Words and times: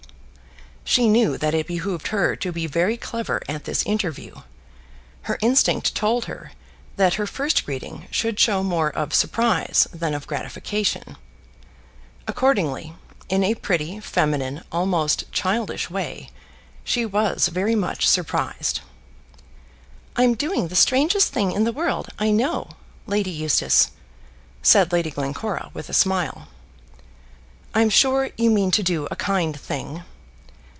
She 0.83 1.07
knew 1.07 1.37
that 1.37 1.53
it 1.53 1.67
behoved 1.67 2.09
her 2.09 2.35
to 2.35 2.51
be 2.51 2.67
very 2.67 2.97
clever 2.97 3.41
at 3.47 3.63
this 3.63 3.85
interview. 3.85 4.41
Her 5.21 5.37
instinct 5.41 5.95
told 5.95 6.25
her 6.25 6.51
that 6.97 7.13
her 7.13 7.25
first 7.25 7.65
greeting 7.65 8.07
should 8.11 8.37
show 8.37 8.61
more 8.61 8.89
of 8.89 9.13
surprise 9.13 9.87
than 9.93 10.13
of 10.13 10.27
gratification. 10.27 11.15
Accordingly, 12.27 12.93
in 13.29 13.41
a 13.41 13.55
pretty, 13.55 14.01
feminine, 14.01 14.63
almost 14.69 15.31
childish 15.31 15.89
way, 15.89 16.29
she 16.83 17.05
was 17.05 17.47
very 17.47 17.75
much 17.75 18.05
surprised. 18.05 18.81
"I'm 20.17 20.35
doing 20.35 20.67
the 20.67 20.75
strangest 20.75 21.31
thing 21.31 21.53
in 21.53 21.63
the 21.63 21.71
world, 21.71 22.09
I 22.19 22.31
know, 22.31 22.67
Lady 23.07 23.31
Eustace," 23.31 23.91
said 24.61 24.91
Lady 24.91 25.11
Glencora 25.11 25.69
with 25.73 25.87
a 25.87 25.93
smile. 25.93 26.49
"I'm 27.73 27.89
sure 27.89 28.31
you 28.37 28.51
mean 28.51 28.71
to 28.71 28.83
do 28.83 29.07
a 29.09 29.15
kind 29.15 29.57
thing." 29.57 30.03